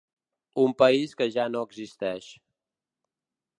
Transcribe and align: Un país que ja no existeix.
Un 0.63 0.71
país 0.83 1.13
que 1.19 1.27
ja 1.35 1.45
no 1.57 1.63
existeix. 1.69 2.33